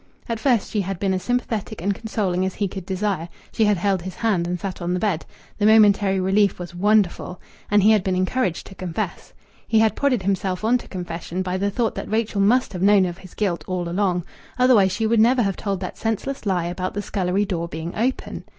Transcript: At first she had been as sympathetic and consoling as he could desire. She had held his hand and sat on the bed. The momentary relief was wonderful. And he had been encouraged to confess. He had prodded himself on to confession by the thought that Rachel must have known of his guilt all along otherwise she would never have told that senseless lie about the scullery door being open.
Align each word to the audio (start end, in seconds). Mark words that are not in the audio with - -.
At 0.27 0.39
first 0.39 0.71
she 0.71 0.81
had 0.81 0.97
been 0.97 1.13
as 1.13 1.21
sympathetic 1.21 1.79
and 1.79 1.93
consoling 1.93 2.43
as 2.43 2.55
he 2.55 2.67
could 2.67 2.87
desire. 2.87 3.29
She 3.51 3.65
had 3.65 3.77
held 3.77 4.01
his 4.01 4.15
hand 4.15 4.47
and 4.47 4.59
sat 4.59 4.81
on 4.81 4.95
the 4.95 4.99
bed. 4.99 5.27
The 5.59 5.67
momentary 5.67 6.19
relief 6.19 6.57
was 6.57 6.73
wonderful. 6.73 7.39
And 7.69 7.83
he 7.83 7.91
had 7.91 8.03
been 8.03 8.15
encouraged 8.15 8.65
to 8.65 8.73
confess. 8.73 9.31
He 9.67 9.77
had 9.77 9.95
prodded 9.95 10.23
himself 10.23 10.63
on 10.65 10.79
to 10.79 10.87
confession 10.87 11.43
by 11.43 11.57
the 11.57 11.69
thought 11.69 11.93
that 11.93 12.09
Rachel 12.09 12.41
must 12.41 12.73
have 12.73 12.81
known 12.81 13.05
of 13.05 13.19
his 13.19 13.35
guilt 13.35 13.63
all 13.67 13.87
along 13.87 14.23
otherwise 14.57 14.91
she 14.91 15.05
would 15.05 15.19
never 15.19 15.43
have 15.43 15.55
told 15.55 15.79
that 15.81 15.99
senseless 15.99 16.47
lie 16.47 16.65
about 16.65 16.95
the 16.95 17.03
scullery 17.03 17.45
door 17.45 17.67
being 17.67 17.93
open. 17.95 18.43